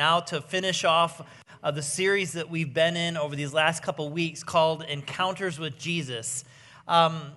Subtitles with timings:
[0.00, 1.20] now to finish off
[1.62, 5.78] uh, the series that we've been in over these last couple weeks called Encounters with
[5.78, 6.42] Jesus.
[6.88, 7.32] Um,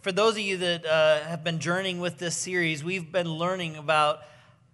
[0.00, 3.76] for those of you that uh, have been journeying with this series, we've been learning
[3.76, 4.20] about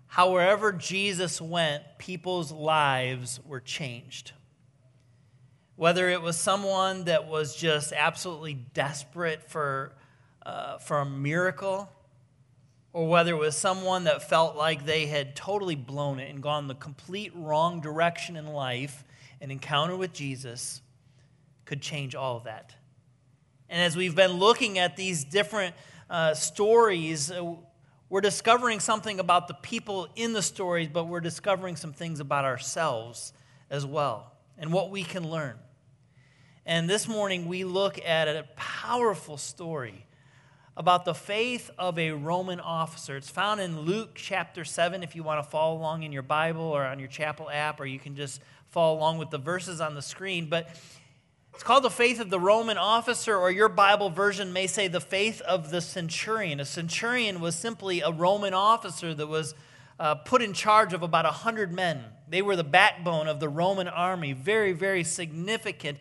[0.07, 4.31] how wherever Jesus went, people's lives were changed.
[5.75, 9.93] Whether it was someone that was just absolutely desperate for,
[10.47, 11.91] uh, for a miracle,
[12.99, 16.67] or whether it was someone that felt like they had totally blown it and gone
[16.67, 19.05] the complete wrong direction in life,
[19.41, 20.83] an encounter with Jesus
[21.65, 22.75] could change all of that.
[23.69, 25.77] And as we've been looking at these different
[26.11, 27.55] uh, stories, uh,
[28.09, 32.45] we're discovering something about the people in the stories, but we're discovering some things about
[32.45, 33.33] ourselves
[33.71, 35.55] as well and what we can learn.
[36.67, 40.05] And this morning, we look at a powerful story
[40.79, 43.17] about the faith of a Roman officer.
[43.17, 46.63] It's found in Luke chapter 7 if you want to follow along in your Bible
[46.63, 49.97] or on your chapel app, or you can just follow along with the verses on
[49.97, 50.49] the screen.
[50.49, 50.69] But
[51.53, 55.01] it's called the faith of the Roman officer, or your Bible version may say the
[55.01, 56.61] faith of the centurion.
[56.61, 59.57] A centurion was simply a Roman officer that was
[59.99, 62.05] uh, put in charge of about 100 men.
[62.29, 65.99] They were the backbone of the Roman army, very, very significant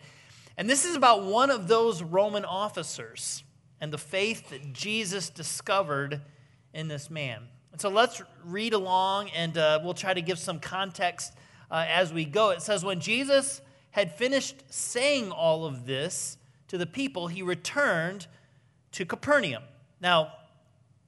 [0.58, 3.44] and this is about one of those Roman officers
[3.80, 6.20] and the faith that Jesus discovered
[6.72, 7.42] in this man.
[7.72, 11.32] And so let's read along and uh, we'll try to give some context
[11.70, 12.50] uh, as we go.
[12.50, 18.26] It says, When Jesus had finished saying all of this to the people, he returned
[18.92, 19.62] to Capernaum.
[20.00, 20.32] Now,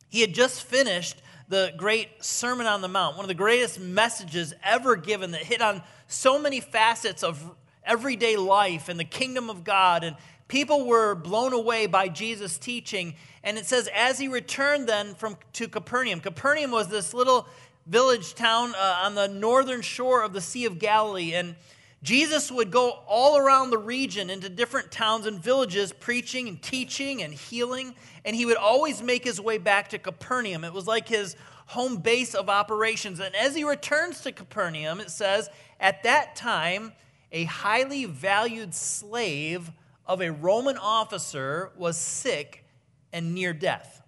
[0.09, 4.55] he had just finished the great Sermon on the Mount, one of the greatest messages
[4.62, 9.65] ever given that hit on so many facets of everyday life and the kingdom of
[9.65, 10.05] God.
[10.05, 10.17] And
[10.51, 13.15] people were blown away by Jesus' teaching.
[13.43, 17.47] And it says, as he returned then from to Capernaum, Capernaum was this little
[17.87, 21.34] village town uh, on the northern shore of the Sea of Galilee.
[21.34, 21.55] And
[22.03, 27.23] Jesus would go all around the region into different towns and villages, preaching and teaching
[27.23, 27.95] and healing.
[28.25, 30.65] And he would always make his way back to Capernaum.
[30.65, 31.37] It was like his
[31.67, 33.21] home base of operations.
[33.21, 36.93] And as he returns to Capernaum, it says, at that time,
[37.31, 39.71] a highly valued slave
[40.10, 42.65] of a Roman officer was sick
[43.12, 44.03] and near death.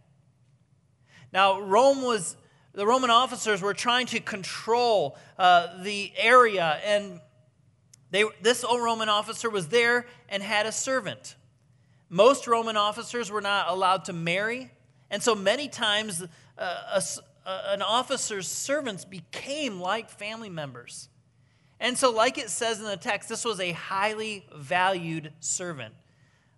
[1.33, 2.37] Now, Rome was,
[2.73, 7.21] the Roman officers were trying to control uh, the area, and
[8.11, 11.37] they, this old Roman officer was there and had a servant.
[12.09, 14.73] Most Roman officers were not allowed to marry,
[15.09, 16.25] and so many times uh,
[16.59, 17.03] a,
[17.49, 21.09] a, an officer's servants became like family members.
[21.83, 25.93] And so, like it says in the text, this was a highly valued servant.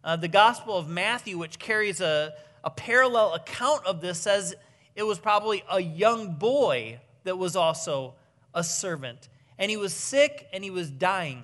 [0.04, 4.54] Uh, the Gospel of Matthew, which carries a, a parallel account of this, says
[4.94, 8.12] it was probably a young boy that was also
[8.54, 9.30] a servant.
[9.58, 11.42] And he was sick and he was dying.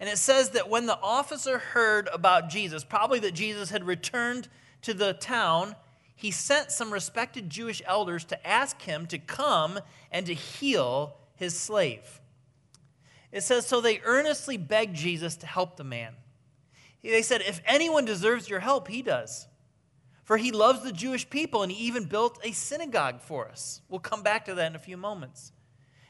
[0.00, 4.48] And it says that when the officer heard about Jesus, probably that Jesus had returned
[4.82, 5.76] to the town,
[6.16, 9.78] he sent some respected Jewish elders to ask him to come
[10.10, 12.20] and to heal his slave.
[13.32, 16.14] It says, So they earnestly begged Jesus to help the man.
[17.02, 19.46] They said, If anyone deserves your help, he does.
[20.24, 23.80] For he loves the Jewish people, and he even built a synagogue for us.
[23.88, 25.52] We'll come back to that in a few moments.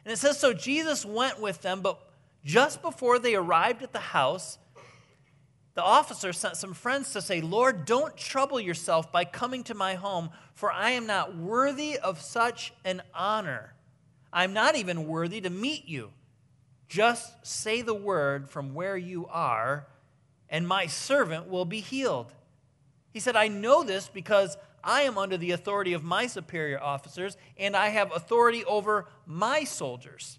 [0.04, 2.00] And it says, So Jesus went with them, but
[2.44, 4.58] just before they arrived at the house,
[5.74, 9.94] the officer sent some friends to say, Lord, don't trouble yourself by coming to my
[9.94, 13.74] home, for I am not worthy of such an honor.
[14.32, 16.12] I'm not even worthy to meet you.
[16.88, 19.86] Just say the word from where you are,
[20.48, 22.32] and my servant will be healed.
[23.10, 27.36] He said, I know this because I am under the authority of my superior officers,
[27.56, 30.38] and I have authority over my soldiers.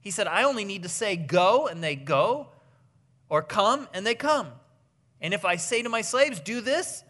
[0.00, 2.48] He said, I only need to say go, and they go,
[3.28, 4.48] or come, and they come.
[5.20, 7.04] And if I say to my slaves, do this,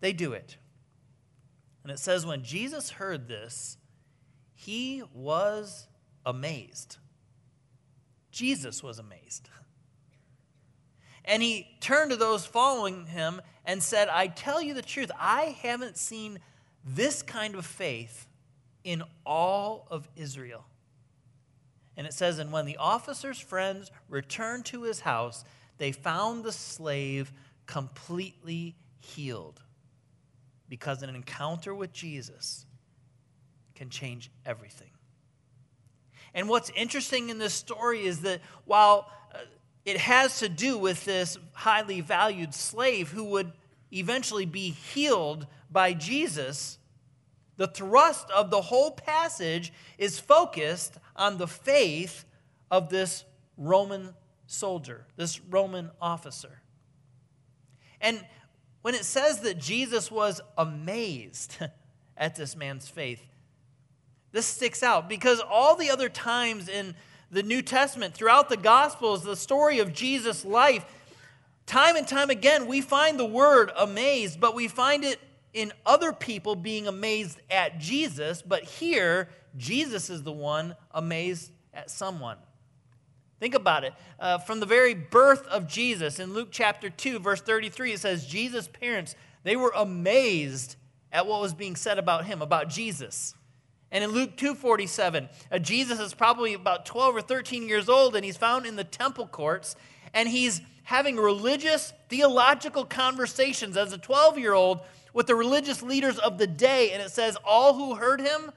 [0.00, 0.56] they do it.
[1.82, 3.76] And it says, when Jesus heard this,
[4.54, 5.88] he was
[6.24, 6.98] amazed.
[8.30, 9.48] Jesus was amazed.
[11.24, 15.56] And he turned to those following him and said, I tell you the truth, I
[15.62, 16.40] haven't seen
[16.84, 18.26] this kind of faith
[18.84, 20.64] in all of Israel.
[21.96, 25.44] And it says, And when the officer's friends returned to his house,
[25.78, 27.32] they found the slave
[27.66, 29.60] completely healed.
[30.68, 32.64] Because an encounter with Jesus
[33.74, 34.89] can change everything.
[36.34, 39.38] And what's interesting in this story is that while uh,
[39.84, 43.52] it has to do with this highly valued slave who would
[43.92, 46.78] eventually be healed by Jesus,
[47.56, 52.24] the thrust of the whole passage is focused on the faith
[52.70, 53.24] of this
[53.56, 54.14] Roman
[54.46, 56.62] soldier, this Roman officer.
[58.00, 58.24] And
[58.82, 61.58] when it says that Jesus was amazed
[62.16, 63.22] at this man's faith,
[64.32, 66.94] this sticks out because all the other times in
[67.30, 70.84] the New Testament, throughout the Gospels, the story of Jesus' life,
[71.66, 75.20] time and time again, we find the word amazed, but we find it
[75.52, 78.42] in other people being amazed at Jesus.
[78.42, 82.36] But here, Jesus is the one amazed at someone.
[83.38, 83.94] Think about it.
[84.18, 88.26] Uh, from the very birth of Jesus, in Luke chapter 2, verse 33, it says,
[88.26, 90.76] Jesus' parents, they were amazed
[91.10, 93.34] at what was being said about him, about Jesus.
[93.92, 98.24] And in Luke 2:47, uh, Jesus is probably about 12 or 13 years old and
[98.24, 99.74] he's found in the temple courts
[100.14, 104.80] and he's having religious theological conversations as a 12-year-old
[105.12, 108.52] with the religious leaders of the day and it says all who heard him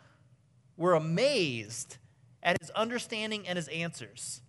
[0.77, 1.97] were amazed
[2.41, 4.41] at his understanding and his answers.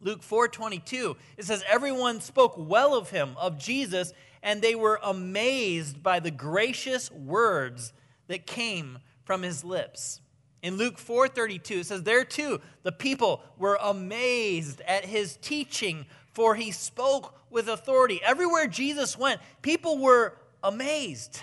[0.00, 4.12] Luke 4:22 it says everyone spoke well of him of Jesus
[4.42, 7.92] and they were amazed by the gracious words
[8.26, 10.20] that came from his lips.
[10.62, 16.56] In Luke 4:32 it says there too the people were amazed at his teaching for
[16.56, 18.20] he spoke with authority.
[18.22, 21.40] Everywhere Jesus went, people were amazed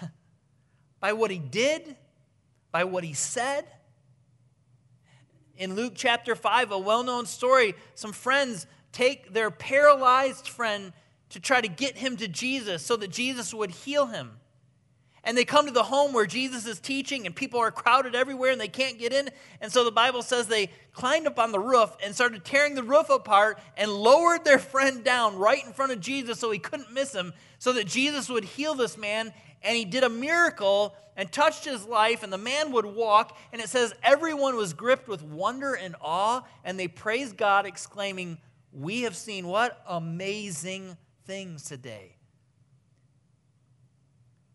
[0.99, 1.95] by what he did,
[2.71, 3.65] by what he said.
[5.55, 10.91] In Luke chapter 5, a well-known story, some friends take their paralyzed friend
[11.29, 14.40] to try to get him to Jesus so that Jesus would heal him.
[15.23, 18.51] And they come to the home where Jesus is teaching, and people are crowded everywhere
[18.51, 19.29] and they can't get in.
[19.59, 22.83] And so the Bible says they climbed up on the roof and started tearing the
[22.83, 26.91] roof apart and lowered their friend down right in front of Jesus so he couldn't
[26.91, 29.31] miss him, so that Jesus would heal this man.
[29.61, 33.37] And he did a miracle and touched his life, and the man would walk.
[33.53, 38.39] And it says everyone was gripped with wonder and awe, and they praised God, exclaiming,
[38.71, 40.97] We have seen what amazing
[41.27, 42.15] things today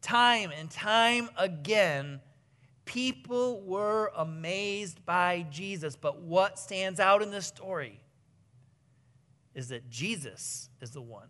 [0.06, 2.20] time and time again,
[2.84, 5.96] people were amazed by Jesus.
[5.96, 8.00] But what stands out in this story
[9.52, 11.26] is that Jesus is the one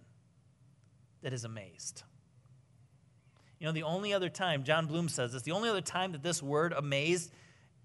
[1.22, 2.02] that is amazed.
[3.58, 6.22] You know, the only other time, Jon Bloom says this, the only other time that
[6.22, 7.32] this word amazed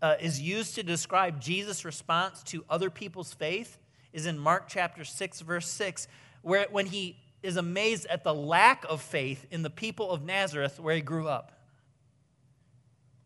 [0.01, 3.77] uh, is used to describe Jesus' response to other people's faith
[4.11, 6.09] is in Mark chapter 6, verse 6,
[6.41, 10.79] where when he is amazed at the lack of faith in the people of Nazareth
[10.79, 11.51] where he grew up.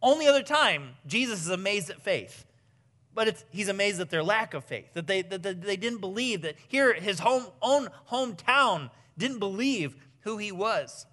[0.02, 2.46] Only other time, Jesus is amazed at faith.
[3.14, 6.56] But he's amazed at their lack of faith, that they, that they didn't believe, that
[6.68, 11.06] here his home, own hometown didn't believe who he was.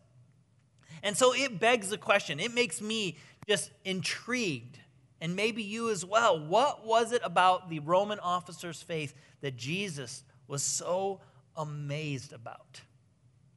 [1.02, 3.16] And so it begs the question, it makes me
[3.48, 4.78] just intrigued,
[5.20, 6.44] and maybe you as well.
[6.44, 11.20] What was it about the Roman officer's faith that Jesus was so
[11.56, 12.80] amazed about?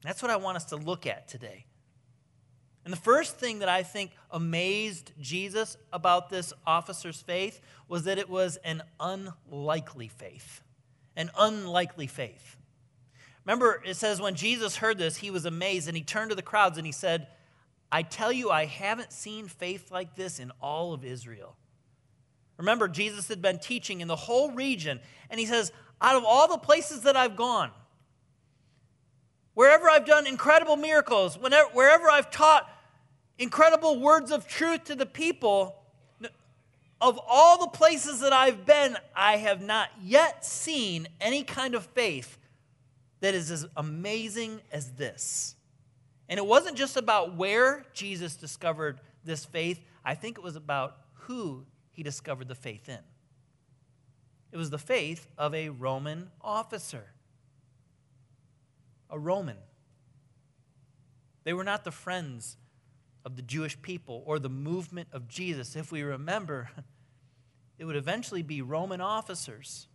[0.06, 1.66] That's what I want us to look at today.
[2.84, 8.20] And the first thing that I think amazed Jesus about this officer's faith was that
[8.20, 10.62] it was an unlikely faith.
[11.16, 12.58] An unlikely faith.
[13.44, 16.42] Remember, it says when Jesus heard this, he was amazed and he turned to the
[16.42, 17.28] crowds and he said,
[17.92, 21.56] I tell you, I haven't seen faith like this in all of Israel.
[22.58, 25.00] Remember, Jesus had been teaching in the whole region,
[25.30, 25.72] and he says,
[26.02, 27.72] Out of all the places that I've gone,
[29.56, 32.70] Wherever I've done incredible miracles, whenever, wherever I've taught
[33.40, 35.76] incredible words of truth to the people,
[37.02, 41.86] of all the places that I've been, I have not yet seen any kind of
[41.88, 42.38] faith
[43.22, 45.56] that is as amazing as this.
[46.28, 50.98] And it wasn't just about where Jesus discovered this faith, I think it was about
[51.14, 53.00] who he discovered the faith in.
[54.52, 57.15] It was the faith of a Roman officer
[59.10, 59.58] a Roman.
[61.44, 62.58] They were not the friends
[63.24, 65.76] of the Jewish people or the movement of Jesus.
[65.76, 66.70] If we remember,
[67.78, 69.88] it would eventually be Roman officers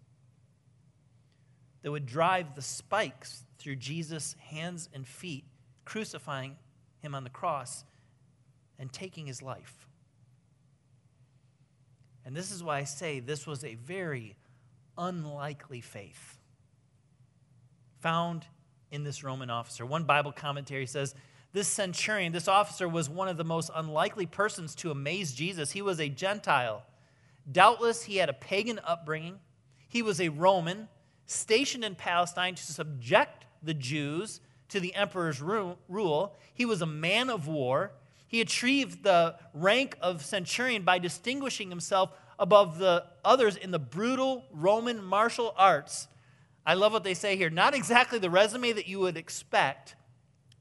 [1.83, 5.45] that would drive the spikes through Jesus' hands and feet,
[5.85, 6.57] crucifying
[6.99, 7.85] him on the cross
[8.79, 9.87] and taking his life.
[12.25, 14.37] And this is why I say this was a very
[14.97, 16.39] unlikely faith
[18.01, 18.47] found
[18.91, 19.87] in this Roman officer.
[19.87, 21.15] One Bible commentary says
[21.53, 25.73] this centurion, this officer, was one of the most unlikely persons to amaze Jesus.
[25.73, 26.85] He was a Gentile.
[27.51, 29.41] Doubtless, he had a pagan upbringing.
[29.89, 30.89] He was a Roman,
[31.27, 36.37] stationed in Palestine to subject the Jews to the emperor's rule.
[36.55, 37.93] He was a man of war.
[38.29, 44.45] He achieved the rank of centurion by distinguishing himself above the others in the brutal
[44.53, 46.07] Roman martial arts.
[46.65, 47.51] I love what they say here.
[47.51, 49.97] Not exactly the resume that you would expect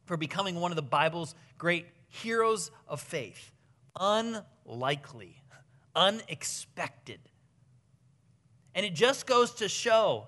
[0.06, 3.52] for becoming one of the Bible's great heroes of faith.
[4.00, 5.42] Unlikely,
[5.96, 7.20] unexpected.
[8.74, 10.28] And it just goes to show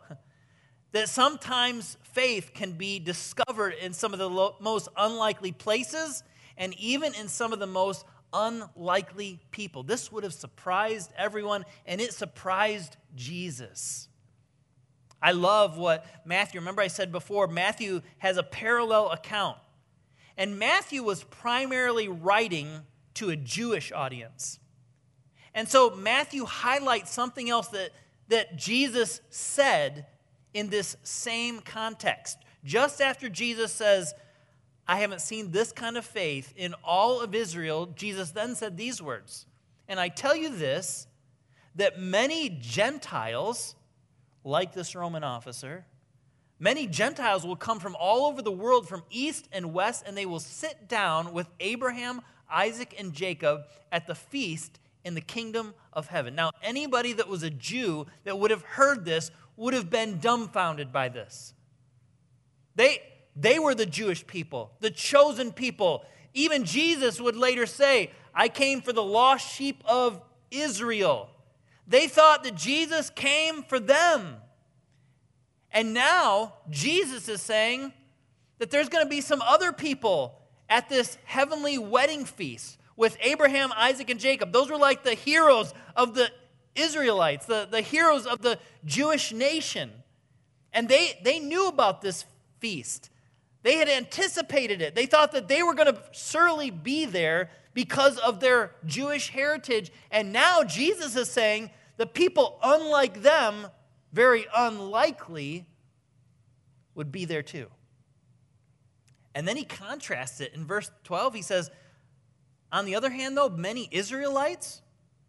[0.91, 6.23] that sometimes faith can be discovered in some of the lo- most unlikely places
[6.57, 9.83] and even in some of the most unlikely people.
[9.83, 14.07] This would have surprised everyone, and it surprised Jesus.
[15.21, 19.57] I love what Matthew, remember I said before, Matthew has a parallel account.
[20.37, 22.81] And Matthew was primarily writing
[23.15, 24.59] to a Jewish audience.
[25.53, 27.91] And so Matthew highlights something else that,
[28.29, 30.07] that Jesus said
[30.53, 32.37] in this same context.
[32.63, 34.13] Just after Jesus says,
[34.87, 39.01] I haven't seen this kind of faith in all of Israel, Jesus then said these
[39.01, 39.45] words
[39.87, 41.07] And I tell you this,
[41.75, 43.75] that many Gentiles,
[44.43, 45.85] like this Roman officer,
[46.59, 50.25] many Gentiles will come from all over the world, from east and west, and they
[50.25, 56.07] will sit down with Abraham, Isaac, and Jacob at the feast in the kingdom of
[56.07, 56.35] heaven.
[56.35, 60.91] Now, anybody that was a Jew that would have heard this would have been dumbfounded
[60.91, 61.53] by this.
[62.75, 63.01] They,
[63.35, 66.05] they were the Jewish people, the chosen people.
[66.33, 71.29] Even Jesus would later say, I came for the lost sheep of Israel.
[71.87, 74.37] They thought that Jesus came for them.
[75.71, 77.93] And now Jesus is saying
[78.59, 83.71] that there's going to be some other people at this heavenly wedding feast with Abraham,
[83.75, 84.51] Isaac, and Jacob.
[84.51, 86.29] Those were like the heroes of the
[86.75, 89.91] Israelites, the, the heroes of the Jewish nation.
[90.73, 92.25] And they, they knew about this
[92.59, 93.09] feast.
[93.63, 94.95] They had anticipated it.
[94.95, 99.91] They thought that they were going to surely be there because of their Jewish heritage.
[100.11, 103.67] And now Jesus is saying the people unlike them,
[104.11, 105.65] very unlikely,
[106.95, 107.67] would be there too.
[109.33, 111.33] And then he contrasts it in verse 12.
[111.35, 111.71] He says,
[112.71, 114.81] On the other hand, though, many Israelites,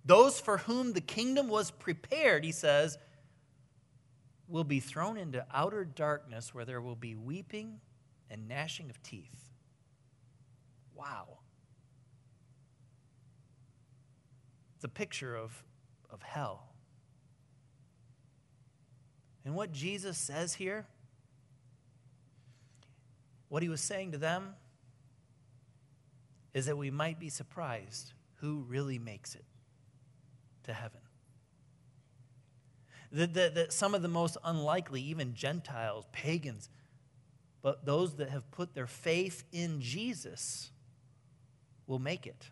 [0.04, 2.98] those for whom the kingdom was prepared, he says,
[4.48, 7.80] will be thrown into outer darkness where there will be weeping
[8.30, 9.50] and gnashing of teeth.
[10.94, 11.38] Wow.
[14.84, 15.62] A picture of,
[16.10, 16.64] of hell.
[19.44, 20.86] And what Jesus says here,
[23.48, 24.54] what he was saying to them,
[26.52, 29.44] is that we might be surprised who really makes it
[30.64, 31.00] to heaven.
[33.12, 36.68] That, that, that some of the most unlikely, even Gentiles, pagans,
[37.62, 40.72] but those that have put their faith in Jesus
[41.86, 42.50] will make it.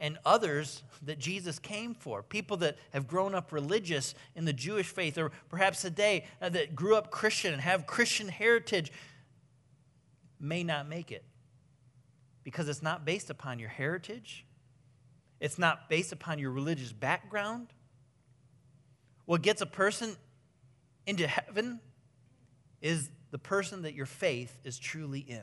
[0.00, 4.86] And others that Jesus came for, people that have grown up religious in the Jewish
[4.86, 8.92] faith, or perhaps today uh, that grew up Christian and have Christian heritage,
[10.40, 11.24] may not make it
[12.44, 14.46] because it's not based upon your heritage,
[15.40, 17.68] it's not based upon your religious background.
[19.26, 20.16] What gets a person
[21.06, 21.80] into heaven
[22.80, 25.42] is the person that your faith is truly in.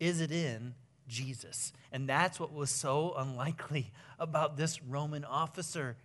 [0.00, 0.74] Is it in
[1.08, 1.72] Jesus?
[1.90, 5.96] And that's what was so unlikely about this Roman officer.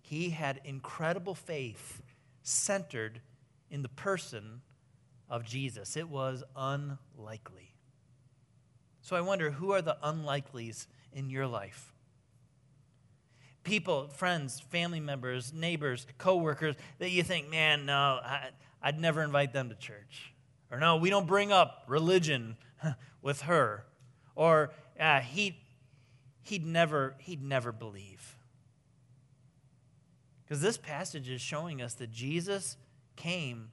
[0.00, 2.00] He had incredible faith
[2.42, 3.20] centered
[3.70, 4.62] in the person
[5.28, 5.96] of Jesus.
[5.96, 7.74] It was unlikely.
[9.00, 11.92] So I wonder who are the unlikelies in your life?
[13.64, 18.50] People, friends, family members, neighbors, coworkers that you think, man, no, I,
[18.80, 20.32] I'd never invite them to church.
[20.70, 22.56] Or no, we don't bring up religion
[23.22, 23.84] with her.
[24.36, 25.58] Or uh, he,
[26.42, 28.36] he'd, never, he'd never believe.
[30.44, 32.76] Because this passage is showing us that Jesus
[33.16, 33.70] came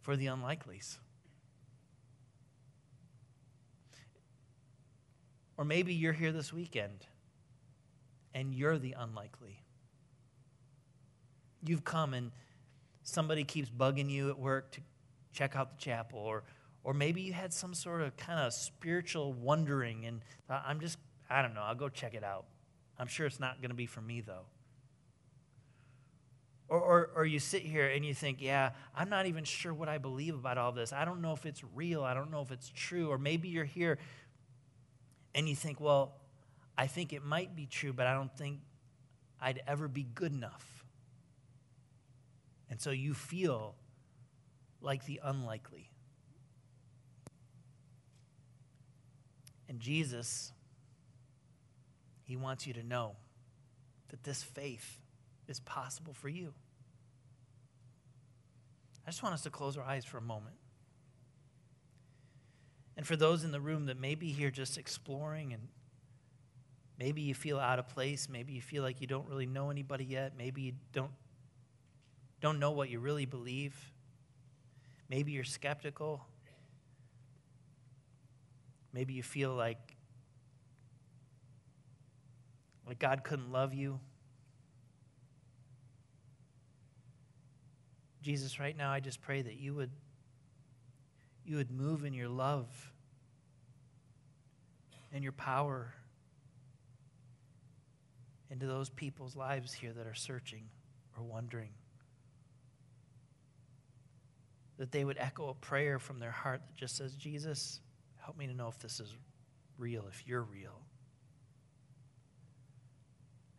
[0.00, 0.98] for the unlikelies.
[5.56, 7.06] Or maybe you're here this weekend
[8.34, 9.60] and you're the unlikely.
[11.64, 12.30] You've come and
[13.02, 14.80] somebody keeps bugging you at work to
[15.32, 16.44] check out the chapel, or,
[16.84, 21.42] or maybe you had some sort of kind of spiritual wondering, and I'm just, I
[21.42, 22.46] don't know, I'll go check it out.
[22.98, 24.46] I'm sure it's not going to be for me, though.
[26.68, 29.88] Or, or, or you sit here and you think, yeah, I'm not even sure what
[29.88, 30.92] I believe about all this.
[30.92, 32.02] I don't know if it's real.
[32.02, 33.08] I don't know if it's true.
[33.08, 33.98] Or maybe you're here
[35.34, 36.14] and you think, well,
[36.76, 38.60] I think it might be true, but I don't think
[39.40, 40.84] I'd ever be good enough.
[42.70, 43.74] And so you feel
[44.82, 45.90] like the unlikely.
[49.68, 50.52] And Jesus
[52.24, 53.16] He wants you to know
[54.08, 54.98] that this faith
[55.46, 56.52] is possible for you.
[59.06, 60.56] I just want us to close our eyes for a moment.
[62.96, 65.68] And for those in the room that may be here just exploring and
[66.98, 70.04] maybe you feel out of place, maybe you feel like you don't really know anybody
[70.04, 71.12] yet, maybe you don't
[72.40, 73.74] don't know what you really believe.
[75.08, 76.24] Maybe you're skeptical.
[78.98, 79.94] Maybe you feel like
[82.84, 84.00] like God couldn't love you.
[88.22, 89.92] Jesus, right now I just pray that you would
[91.44, 92.66] you would move in your love
[95.12, 95.94] and your power
[98.50, 100.64] into those people's lives here that are searching
[101.16, 101.70] or wondering.
[104.76, 107.78] That they would echo a prayer from their heart that just says, Jesus,
[108.28, 109.16] help me to know if this is
[109.78, 110.82] real, if you're real.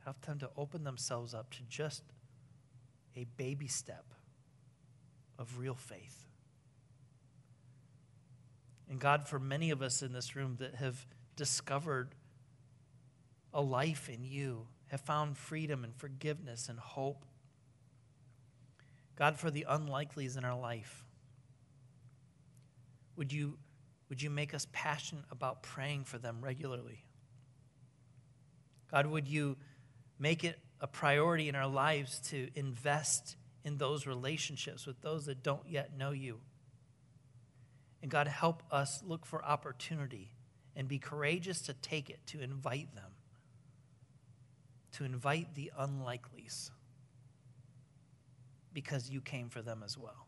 [0.04, 2.04] Help them to open themselves up to just
[3.16, 4.06] a baby step
[5.40, 6.28] of real faith.
[8.88, 11.04] And God, for many of us in this room that have
[11.36, 12.14] discovered
[13.52, 17.26] a life in you, have found freedom and forgiveness and hope.
[19.16, 21.08] God, for the unlikelies in our life,
[23.16, 23.58] would you,
[24.10, 27.06] would you make us passionate about praying for them regularly?
[28.92, 29.56] God, would you
[30.18, 35.44] make it a priority in our lives to invest in those relationships with those that
[35.44, 36.40] don't yet know you?
[38.02, 40.32] And God, help us look for opportunity
[40.76, 43.12] and be courageous to take it, to invite them,
[44.94, 46.72] to invite the unlikelies,
[48.74, 50.28] because you came for them as well.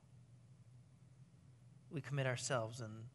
[1.90, 3.06] We commit ourselves and,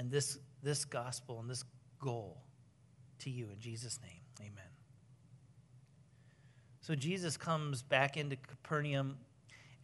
[0.00, 1.62] and this, this gospel and this
[2.00, 2.38] goal
[3.18, 4.22] to you in Jesus' name.
[4.40, 4.70] Amen.
[6.80, 9.18] So Jesus comes back into Capernaum,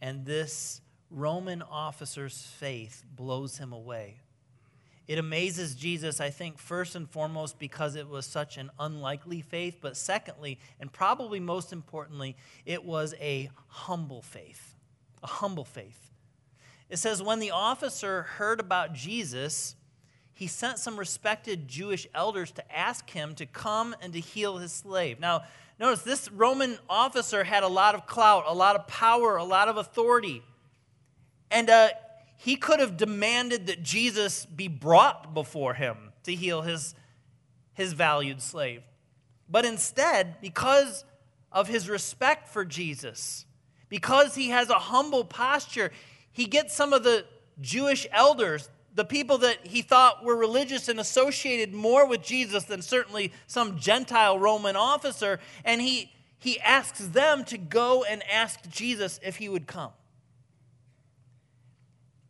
[0.01, 0.81] and this
[1.11, 4.17] Roman officer's faith blows him away.
[5.07, 9.77] It amazes Jesus, I think, first and foremost because it was such an unlikely faith,
[9.81, 14.73] but secondly, and probably most importantly, it was a humble faith.
[15.21, 16.09] A humble faith.
[16.89, 19.75] It says, when the officer heard about Jesus,
[20.37, 24.71] he sent some respected Jewish elders to ask him to come and to heal his
[24.71, 25.19] slave.
[25.19, 25.41] Now,
[25.79, 29.67] notice this Roman officer had a lot of clout, a lot of power, a lot
[29.67, 30.43] of authority.
[31.49, 31.89] And uh,
[32.35, 36.93] he could have demanded that Jesus be brought before him to heal his,
[37.73, 38.83] his valued slave.
[39.49, 41.03] But instead, because
[41.51, 43.47] of his respect for Jesus,
[43.89, 45.91] because he has a humble posture,
[46.31, 47.25] he gets some of the
[47.59, 52.81] Jewish elders, the people that he thought were religious and associated more with Jesus than
[52.81, 59.19] certainly some Gentile Roman officer, and he, he asks them to go and ask Jesus
[59.23, 59.91] if he would come.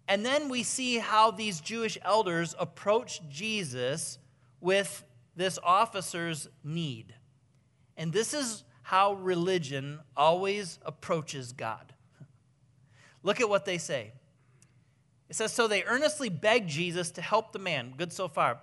[0.10, 4.20] And then we see how these Jewish elders approach Jesus
[4.60, 5.06] with
[5.38, 7.16] this officer's need.
[7.96, 11.94] And this is how religion always approaches God.
[13.24, 14.12] Look at what they say.
[15.30, 17.94] It says, So they earnestly begged Jesus to help the man.
[17.98, 18.60] Good so far.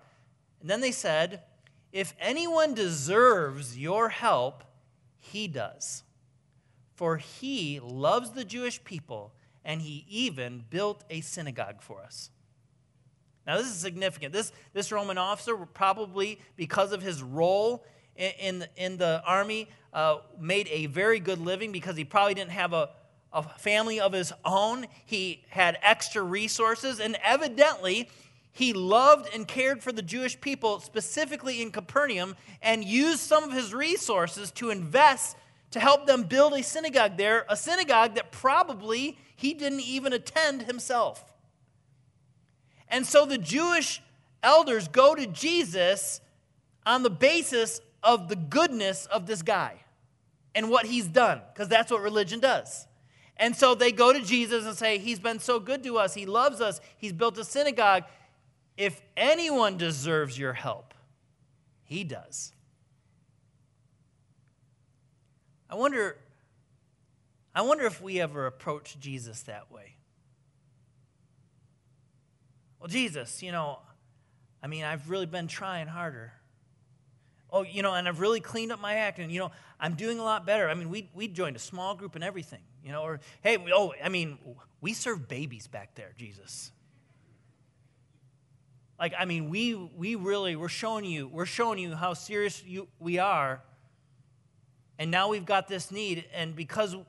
[0.60, 1.42] And then they said,
[1.92, 4.64] If anyone deserves your help,
[5.18, 6.02] he does.
[6.94, 9.32] For he loves the Jewish people
[9.64, 12.30] and he even built a synagogue for us.
[13.46, 14.32] Now, this is significant.
[14.32, 17.84] This, this Roman officer, probably because of his role
[18.16, 22.34] in, in, the, in the army, uh, made a very good living because he probably
[22.34, 22.90] didn't have a,
[23.34, 24.86] a family of his own.
[25.04, 28.08] He had extra resources, and evidently,
[28.52, 33.52] he loved and cared for the Jewish people, specifically in Capernaum, and used some of
[33.52, 35.36] his resources to invest
[35.72, 40.62] to help them build a synagogue there, a synagogue that probably he didn't even attend
[40.62, 41.24] himself.
[42.88, 44.00] And so the Jewish
[44.40, 46.20] elders go to Jesus
[46.86, 49.80] on the basis of the goodness of this guy
[50.54, 52.86] and what he's done, because that's what religion does.
[53.36, 56.14] And so they go to Jesus and say, He's been so good to us.
[56.14, 56.80] He loves us.
[56.96, 58.04] He's built a synagogue.
[58.76, 60.94] If anyone deserves your help,
[61.84, 62.52] he does.
[65.70, 66.16] I wonder,
[67.54, 69.96] I wonder if we ever approach Jesus that way.
[72.80, 73.78] Well, Jesus, you know,
[74.62, 76.32] I mean, I've really been trying harder.
[77.50, 80.18] Oh, you know, and I've really cleaned up my act, and you know, I'm doing
[80.18, 80.68] a lot better.
[80.68, 83.02] I mean, we we joined a small group and everything, you know.
[83.02, 84.38] Or hey, oh, I mean,
[84.80, 86.70] we serve babies back there, Jesus.
[88.98, 92.86] Like, I mean, we, we really, we're showing you, we're showing you how serious you,
[93.00, 93.62] we are.
[94.98, 96.24] And now we've got this need.
[96.32, 97.04] And because, you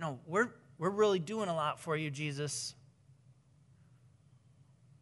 [0.00, 2.74] know, we're, we're really doing a lot for you, Jesus,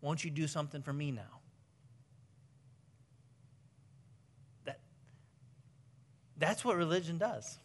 [0.01, 1.41] won't you do something for me now?
[4.65, 4.79] That,
[6.37, 7.59] that's what religion does.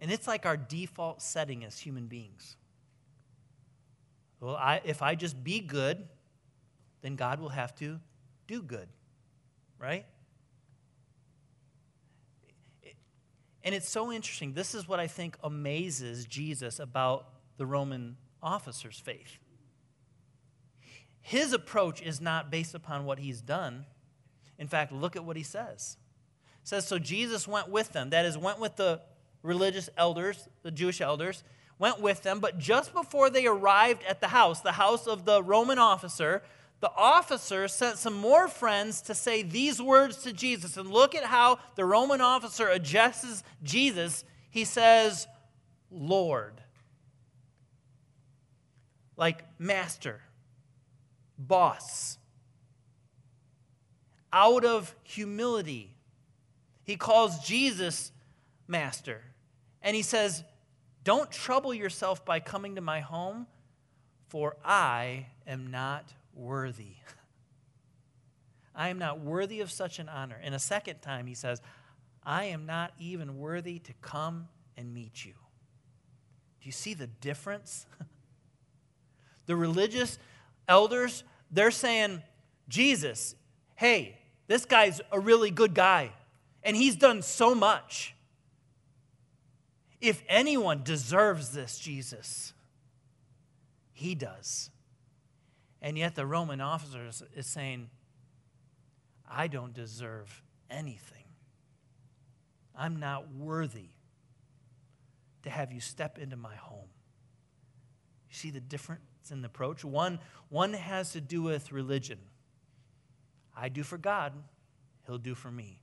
[0.00, 2.56] And it's like our default setting as human beings.
[4.40, 6.08] Well, I, if I just be good,
[7.02, 8.00] then God will have to
[8.46, 8.88] do good,
[9.78, 10.06] right?
[13.62, 14.54] And it's so interesting.
[14.54, 19.38] This is what I think amazes Jesus about the Roman officer's faith.
[21.20, 23.84] His approach is not based upon what he's done.
[24.58, 25.98] In fact, look at what he says.
[26.62, 29.02] It says, So Jesus went with them, that is, went with the
[29.42, 31.42] religious elders, the Jewish elders,
[31.78, 32.40] went with them.
[32.40, 36.42] But just before they arrived at the house, the house of the Roman officer,
[36.80, 40.76] the officer sent some more friends to say these words to Jesus.
[40.76, 44.24] And look at how the Roman officer addresses Jesus.
[44.50, 45.26] He says,
[45.90, 46.60] Lord.
[49.16, 50.22] Like master,
[51.38, 52.16] boss.
[54.32, 55.94] Out of humility,
[56.84, 58.12] he calls Jesus
[58.66, 59.22] master.
[59.82, 60.44] And he says,
[61.04, 63.46] Don't trouble yourself by coming to my home,
[64.28, 66.96] for I am not worthy.
[68.74, 70.40] I am not worthy of such an honor.
[70.42, 71.60] And a second time, he says,
[72.24, 75.32] I am not even worthy to come and meet you.
[76.60, 77.86] Do you see the difference?
[79.46, 80.18] the religious
[80.68, 82.22] elders, they're saying,
[82.68, 83.34] Jesus,
[83.74, 86.12] hey, this guy's a really good guy,
[86.62, 88.14] and he's done so much.
[90.00, 92.52] If anyone deserves this, Jesus,
[93.92, 94.70] he does.
[95.82, 97.90] And yet the Roman officer is saying,
[99.30, 101.24] I don't deserve anything.
[102.74, 103.90] I'm not worthy
[105.42, 106.88] to have you step into my home.
[108.28, 109.84] You see the difference in the approach?
[109.84, 112.18] One, one has to do with religion.
[113.56, 114.32] I do for God,
[115.06, 115.79] He'll do for me.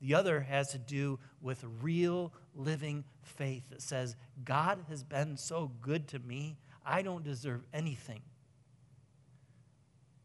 [0.00, 5.70] The other has to do with real living faith that says, God has been so
[5.80, 8.22] good to me, I don't deserve anything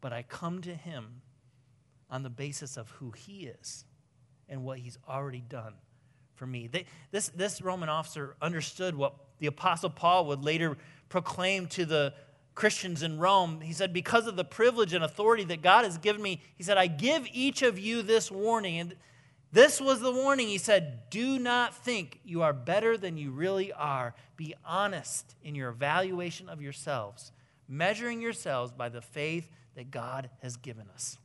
[0.06, 1.22] but I come to him
[2.08, 3.84] on the basis of who he is
[4.48, 5.74] and what he's already done
[6.36, 6.68] for me.
[6.68, 10.76] They, this, this Roman officer understood what the Apostle Paul would later
[11.08, 12.14] proclaim to the
[12.54, 13.60] Christians in Rome.
[13.60, 16.78] He said, Because of the privilege and authority that God has given me, he said,
[16.78, 18.78] I give each of you this warning.
[18.78, 18.94] And
[19.56, 20.48] this was the warning.
[20.48, 24.14] He said, Do not think you are better than you really are.
[24.36, 27.32] Be honest in your evaluation of yourselves,
[27.66, 31.16] measuring yourselves by the faith that God has given us.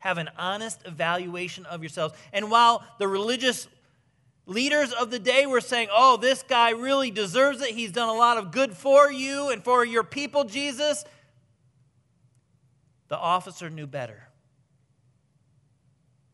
[0.00, 2.12] Have an honest evaluation of yourselves.
[2.30, 3.68] And while the religious
[4.44, 8.18] leaders of the day were saying, Oh, this guy really deserves it, he's done a
[8.18, 11.06] lot of good for you and for your people, Jesus,
[13.08, 14.25] the officer knew better.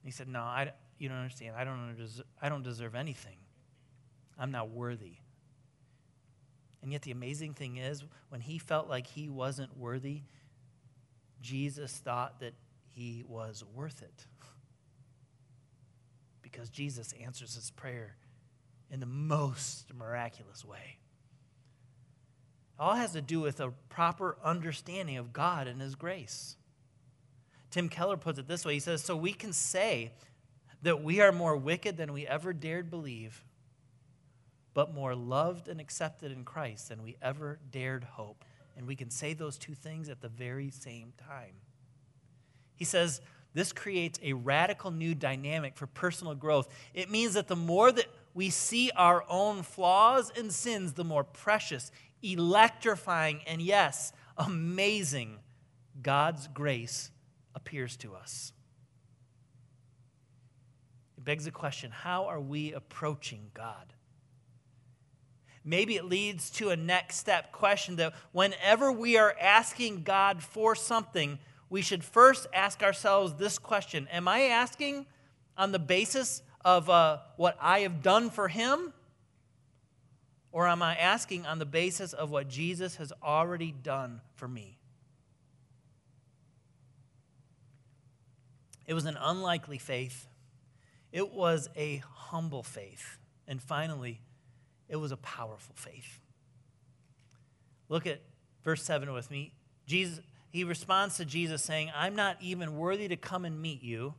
[0.04, 1.54] He said, No, I, you don't understand.
[1.56, 3.36] I don't, deserve, I don't deserve anything.
[4.38, 5.16] I'm not worthy.
[6.82, 10.22] And yet, the amazing thing is, when he felt like he wasn't worthy,
[11.40, 12.54] Jesus thought that
[12.88, 14.26] he was worth it.
[16.42, 18.14] Because Jesus answers his prayer
[18.90, 20.98] in the most miraculous way.
[22.78, 26.56] It all has to do with a proper understanding of God and his grace.
[27.72, 30.12] Tim Keller puts it this way he says, So we can say
[30.82, 33.42] that we are more wicked than we ever dared believe,
[34.74, 38.44] but more loved and accepted in Christ than we ever dared hope.
[38.76, 41.54] And we can say those two things at the very same time.
[42.76, 43.20] He says,
[43.54, 46.68] this creates a radical new dynamic for personal growth.
[46.94, 51.24] It means that the more that we see our own flaws and sins, the more
[51.24, 51.90] precious,
[52.22, 55.38] electrifying, and yes, amazing
[56.02, 57.10] God's grace
[57.62, 58.52] appears to us.
[61.16, 63.94] It begs the question how are we approaching God?
[65.64, 70.74] maybe it leads to a next step question that whenever we are asking God for
[70.74, 71.38] something,
[71.70, 75.06] we should first ask ourselves this question Am I asking
[75.56, 78.92] on the basis of uh, what I have done for Him?
[80.50, 84.78] Or am I asking on the basis of what Jesus has already done for me?
[88.92, 90.28] It was an unlikely faith.
[91.12, 93.16] It was a humble faith.
[93.48, 94.20] And finally,
[94.86, 96.20] it was a powerful faith.
[97.88, 98.20] Look at
[98.62, 99.54] verse 7 with me.
[99.86, 104.12] Jesus, he responds to Jesus saying, I'm not even worthy to come and meet you.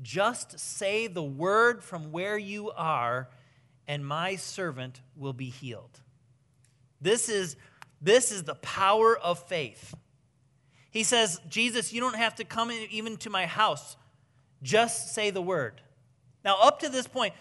[0.00, 3.28] Just say the word from where you are,
[3.86, 6.00] and my servant will be healed.
[7.02, 7.54] This is,
[8.00, 9.94] this is the power of faith.
[10.90, 13.96] He says, Jesus, you don't have to come even to my house.
[14.62, 15.80] Just say the word.
[16.44, 17.34] Now, up to this point,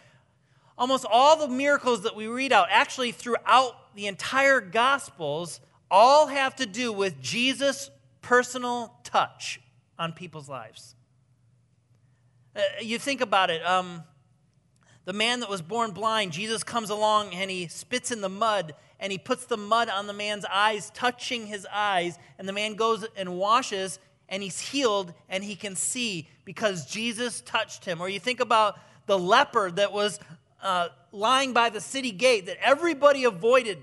[0.77, 6.55] almost all the miracles that we read out, actually throughout the entire Gospels, all have
[6.57, 7.89] to do with Jesus'
[8.21, 9.61] personal touch
[9.97, 10.95] on people's lives.
[12.55, 13.65] Uh, you think about it.
[13.65, 14.03] Um,
[15.05, 18.75] the man that was born blind, Jesus comes along and he spits in the mud
[18.99, 22.75] and he puts the mud on the man's eyes, touching his eyes, and the man
[22.75, 28.01] goes and washes and he's healed and he can see because Jesus touched him.
[28.01, 30.19] Or you think about the leper that was
[30.61, 33.79] uh, lying by the city gate that everybody avoided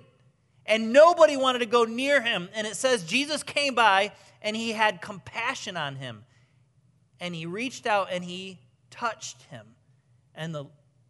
[0.67, 2.49] and nobody wanted to go near him.
[2.55, 6.25] And it says Jesus came by and he had compassion on him.
[7.21, 9.67] And he reached out and he touched him.
[10.35, 10.67] And the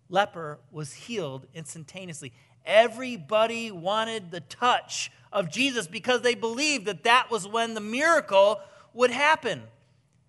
[0.08, 2.32] leper was healed instantaneously.
[2.64, 8.60] Everybody wanted the touch of Jesus because they believed that that was when the miracle
[8.92, 9.62] would happen.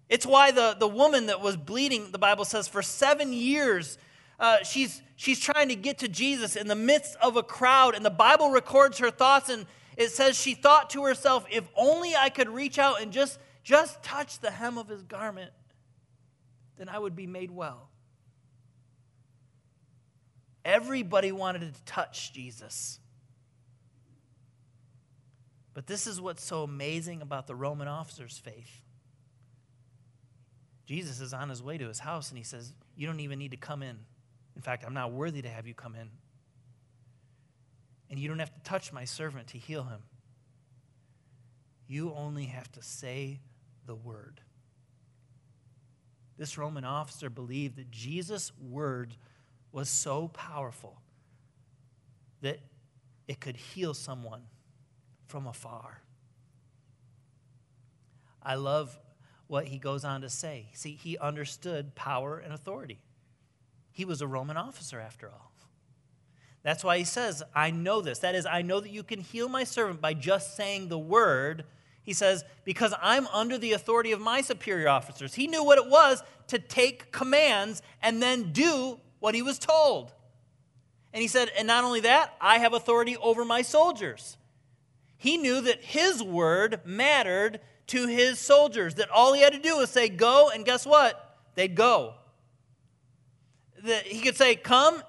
[0.09, 3.97] It's why the, the woman that was bleeding, the Bible says, for seven years,
[4.39, 7.95] uh, she's, she's trying to get to Jesus in the midst of a crowd.
[7.95, 9.65] And the Bible records her thoughts, and
[9.97, 14.03] it says she thought to herself, if only I could reach out and just, just
[14.03, 15.51] touch the hem of his garment,
[16.77, 17.89] then I would be made well.
[20.65, 22.99] Everybody wanted to touch Jesus.
[25.75, 28.81] But this is what's so amazing about the Roman officer's faith.
[30.87, 33.51] Jesus is on his way to his house and he says, You don't even need
[33.51, 33.97] to come in.
[34.55, 36.09] In fact, I'm not worthy to have you come in.
[38.09, 39.99] And you don't have to touch my servant to heal him.
[41.87, 43.39] You only have to say
[43.85, 44.41] the word.
[46.37, 49.15] This Roman officer believed that Jesus' word
[49.75, 51.01] was so powerful
[52.39, 52.59] that
[53.27, 54.43] it could heal someone
[55.27, 55.99] from afar.
[58.41, 58.97] I love
[59.47, 60.67] what he goes on to say.
[60.71, 63.01] See, he understood power and authority.
[63.91, 65.51] He was a Roman officer, after all.
[66.63, 68.19] That's why he says, I know this.
[68.19, 71.65] That is, I know that you can heal my servant by just saying the word.
[72.01, 75.33] He says, because I'm under the authority of my superior officers.
[75.33, 80.13] He knew what it was to take commands and then do what he was told.
[81.13, 84.37] And he said, And not only that, I have authority over my soldiers.
[85.17, 89.77] He knew that his word mattered to his soldiers, that all he had to do
[89.77, 91.37] was say, Go, and guess what?
[91.55, 92.15] They'd go.
[93.83, 95.01] That he could say, Come,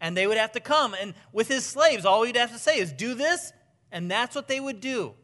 [0.00, 0.94] and they would have to come.
[0.98, 3.52] And with his slaves, all he'd have to say is, Do this,
[3.92, 5.14] and that's what they would do.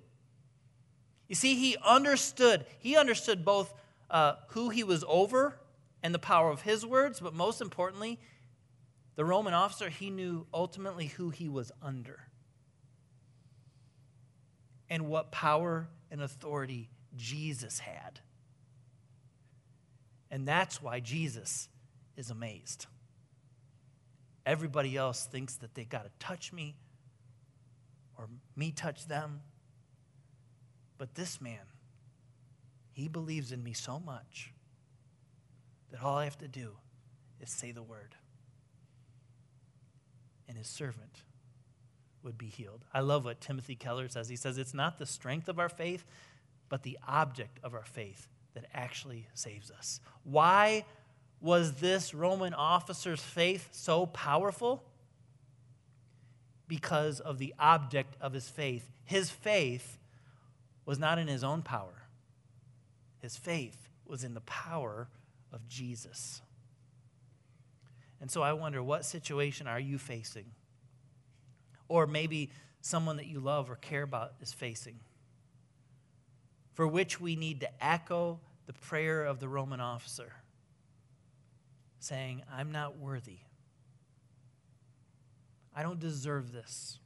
[1.28, 2.66] You see, he understood.
[2.80, 3.72] He understood both
[4.10, 5.58] uh, who he was over
[6.02, 8.18] and the power of his words, but most importantly,
[9.16, 12.20] the Roman officer, he knew ultimately who he was under
[14.88, 18.20] and what power and authority Jesus had.
[20.30, 21.68] And that's why Jesus
[22.16, 22.86] is amazed.
[24.46, 26.76] Everybody else thinks that they got to touch me
[28.16, 29.40] or me touch them.
[30.98, 31.66] But this man,
[32.92, 34.52] he believes in me so much
[35.90, 36.72] that all I have to do
[37.40, 38.14] is say the word.
[40.48, 41.22] And his servant
[42.22, 42.84] would be healed.
[42.92, 44.28] I love what Timothy Keller says.
[44.28, 46.04] He says, It's not the strength of our faith,
[46.68, 50.00] but the object of our faith that actually saves us.
[50.24, 50.84] Why
[51.40, 54.84] was this Roman officer's faith so powerful?
[56.68, 58.90] Because of the object of his faith.
[59.04, 59.98] His faith
[60.84, 62.06] was not in his own power,
[63.18, 65.08] his faith was in the power
[65.52, 66.42] of Jesus.
[68.20, 70.46] And so I wonder what situation are you facing?
[71.88, 75.00] Or maybe someone that you love or care about is facing,
[76.74, 80.32] for which we need to echo the prayer of the Roman officer,
[81.98, 83.38] saying, I'm not worthy.
[85.74, 86.98] I don't deserve this.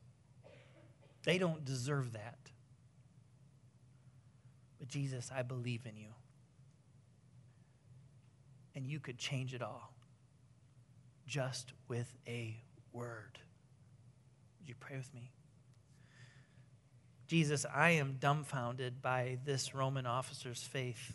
[1.25, 2.39] They don't deserve that.
[4.79, 6.11] But Jesus, I believe in you
[8.75, 9.93] and you could change it all
[11.27, 12.57] just with a
[12.93, 13.39] word.
[14.61, 15.31] Would you pray with me?
[17.27, 21.15] Jesus, I am dumbfounded by this Roman officer's faith.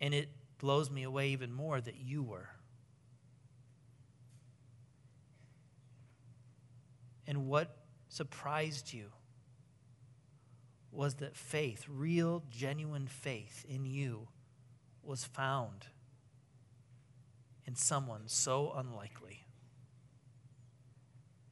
[0.00, 2.50] And it blows me away even more that you were.
[7.26, 7.76] And what
[8.08, 9.06] surprised you
[10.92, 14.28] was that faith, real, genuine faith in you,
[15.08, 15.86] was found
[17.66, 19.46] in someone so unlikely.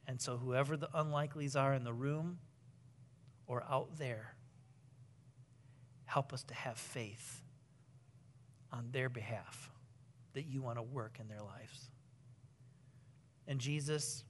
[0.05, 2.37] And so, whoever the unlikelies are in the room
[3.47, 4.35] or out there,
[6.05, 7.41] help us to have faith
[8.71, 9.71] on their behalf
[10.33, 11.89] that you want to work in their lives.
[13.47, 14.23] And Jesus,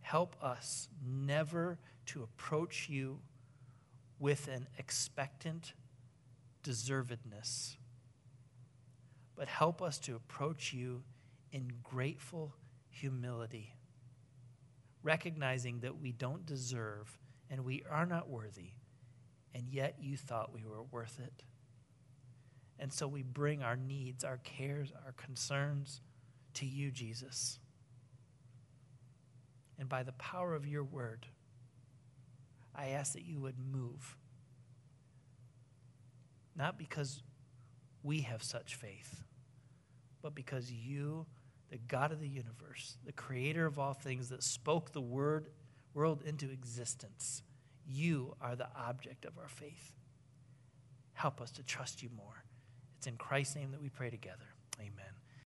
[0.00, 3.20] help us never to approach you
[4.18, 5.74] with an expectant
[6.64, 7.76] deservedness,
[9.36, 11.02] but help us to approach you
[11.50, 12.54] in grateful
[12.88, 13.74] humility,
[15.02, 17.18] recognizing that we don't deserve
[17.50, 18.70] and we are not worthy,
[19.54, 21.44] and yet you thought we were worth it.
[22.78, 26.00] And so we bring our needs, our cares, our concerns
[26.54, 27.58] to you, Jesus.
[29.78, 31.26] And by the power of your word,
[32.74, 34.16] I ask that you would move.
[36.56, 37.22] Not because
[38.02, 39.24] we have such faith,
[40.22, 41.26] but because you,
[41.70, 45.48] the God of the universe, the creator of all things that spoke the word,
[45.94, 47.42] world into existence,
[47.86, 49.94] you are the object of our faith.
[51.14, 52.44] Help us to trust you more.
[52.98, 54.54] It's in Christ's name that we pray together.
[54.80, 55.21] Amen.